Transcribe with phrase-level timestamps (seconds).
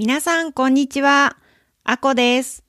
[0.00, 1.36] 皆さん、こんにちは。
[1.84, 2.64] あこです。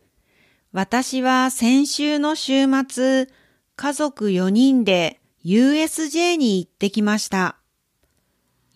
[0.73, 3.29] 私は先週の週末、
[3.77, 7.55] 家族4人で USJ に行ってきました。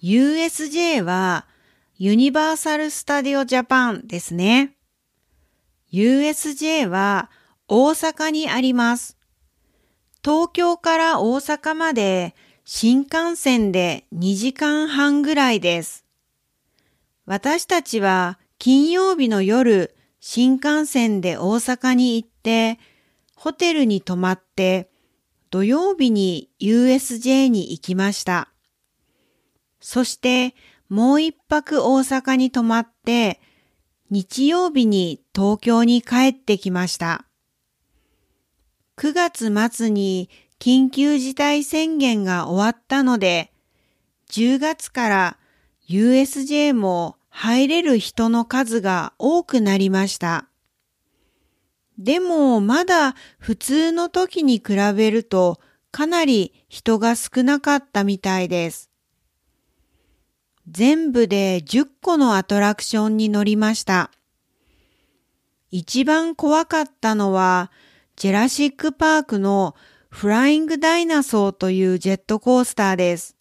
[0.02, 1.48] USJ は
[1.98, 4.78] ユニバーサル・スタディオ・ジャパンですね。
[5.92, 7.30] USJ は
[7.68, 9.18] 大阪にあります。
[10.24, 16.06] 東京から大阪まで新幹線で2時間半ぐらいです。
[17.26, 22.79] 私たちは金曜日の夜、新幹線で大阪に行って、
[23.36, 24.89] ホテルに泊まって、
[25.51, 28.50] 土曜日に USJ に行きました。
[29.79, 30.55] そして
[30.89, 33.39] もう一泊大阪に泊まって、
[34.09, 37.25] 日曜日に東京に帰ってきました。
[38.97, 43.52] 9月末に緊急事態宣言が終わったので、
[44.30, 45.38] 10月から
[45.90, 50.47] USJ も入れる人の数が多くなりました。
[52.00, 55.59] でもまだ普通の時に比べると
[55.91, 58.89] かなり人が少なかったみたいです。
[60.69, 64.11] 全部で10個のアトラクションに乗りました。
[65.72, 67.69] 一番怖かったのは
[68.16, 69.75] ジェラシックパークの
[70.08, 73.36] フライングダイナソーというジェットコースターです。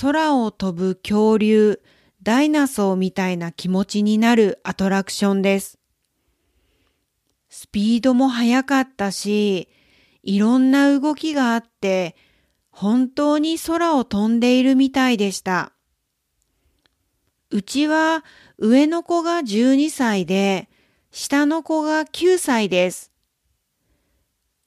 [0.00, 1.80] 空を飛ぶ恐竜、
[2.28, 5.78] ダイナソーみたいな気持ちになるアトラクションです。
[7.48, 9.70] スピードも速かったし、
[10.22, 12.16] いろんな動きがあって、
[12.70, 15.72] 本当に空を飛んでいるみたいでした。
[17.48, 18.26] うちは
[18.58, 20.68] 上の子が12歳で、
[21.10, 23.10] 下の子が9歳です。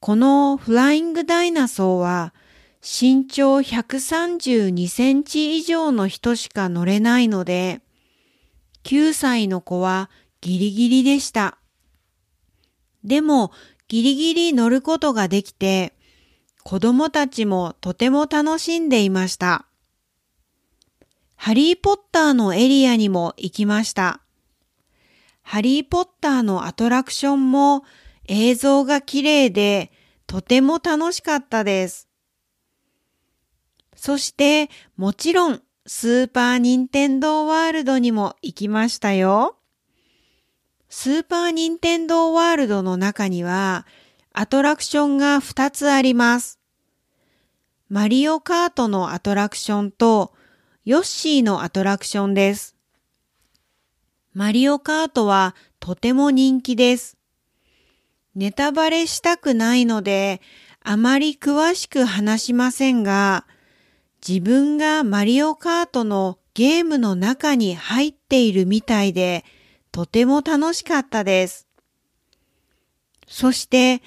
[0.00, 2.34] このフライングダイナソーは
[2.82, 7.80] 身長132センチ以上の人しか乗れないので、
[8.82, 11.58] 9歳の子はギリギリでした。
[13.04, 13.52] でも
[13.86, 15.94] ギリギリ乗ることができて、
[16.64, 19.66] 子供たちもとても楽しんでいました。
[21.36, 24.22] ハリーポッターのエリアにも行きました。
[25.42, 27.84] ハリーポッターのアトラクションも
[28.26, 29.92] 映像が綺麗で
[30.26, 32.11] とても楽しかったです。
[34.04, 39.54] そしてもちろんスーパーニンテンドーワールドにも行きましたよ。
[40.88, 43.86] スーパーニンテンドーワールドの中には
[44.32, 46.58] アトラクションが2つあります。
[47.90, 50.32] マリオカートのアトラクションと
[50.84, 52.74] ヨッシーのアトラクションです。
[54.34, 57.16] マリオカートはとても人気です。
[58.34, 60.40] ネタバレしたくないので
[60.82, 63.46] あまり詳しく話しませんが、
[64.26, 69.44] 自分がマリオカートのゲームの中に入っているみたいで、
[69.90, 71.66] とても楽しかったです。
[73.26, 74.00] そして、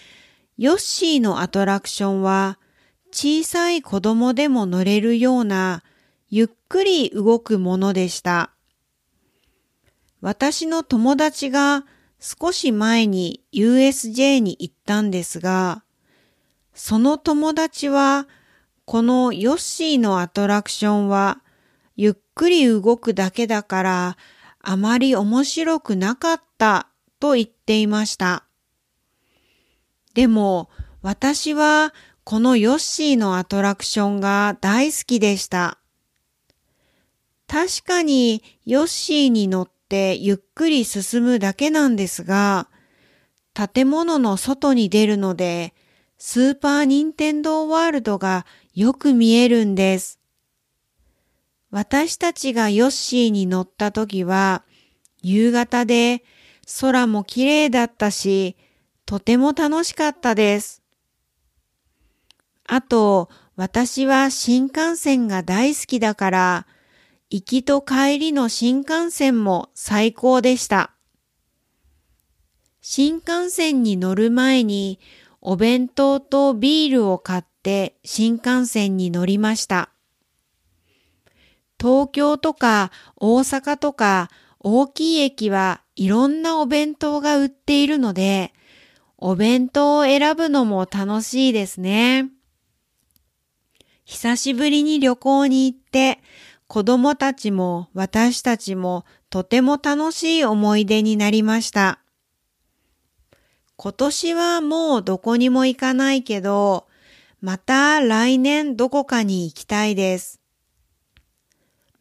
[0.57, 2.59] ヨッシーのアトラクションは、
[3.11, 5.83] 小さい子供でも乗れるような、
[6.29, 8.51] ゆっくり動くものでした。
[10.21, 11.85] 私の友達が
[12.19, 15.83] 少し前に USJ に行ったんですが、
[16.73, 18.27] その友達は
[18.85, 21.41] このヨッシーのアトラクションは
[21.95, 24.17] ゆっくり動くだけだから
[24.61, 26.87] あまり面白くなかった
[27.19, 28.45] と言っていました。
[30.13, 30.69] でも
[31.01, 35.77] 私はこのヨッシーのアトラクションが大好きでした。
[37.47, 42.67] 確かにヨッシーに乗ってゆっくり進むだけなんですが、
[43.53, 45.73] 建物の外に出るので、
[46.17, 50.19] スーパーニンテンドーワールドがよく見えるんです。
[51.71, 54.63] 私たちがヨッシーに乗った時は
[55.21, 56.23] 夕方で
[56.81, 58.57] 空も綺麗だったし、
[59.05, 60.83] とても楽しかったです。
[62.67, 66.67] あと、私は新幹線が大好きだから、
[67.29, 70.91] 行きと帰りの新幹線も最高でした。
[72.81, 74.99] 新幹線に乗る前に
[75.47, 79.91] お弁当とビールを買って新幹線に乗りました。
[81.79, 88.53] 東京とか大阪とか大きい駅はいろんなお弁当が売っているので、
[89.19, 92.31] お弁当を選ぶのも楽しいですね。
[94.03, 96.21] 久しぶりに旅行に行って
[96.65, 101.99] 子供たちも私たちもとても楽しい思い出になりました。
[103.77, 106.87] 今年はもうどこにも行かないけど、
[107.41, 110.39] また来年どこかに行きたいです。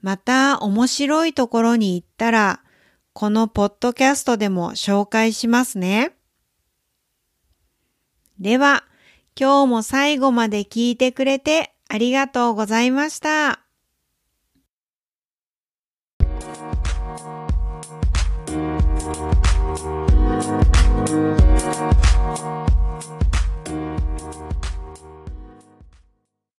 [0.00, 2.61] また面白いところに行ったら
[3.15, 6.12] このポッドキャストでも紹介しますね。
[8.38, 8.85] では、
[9.38, 13.64] 今日も最後まで聞いてくれてありがとうございました。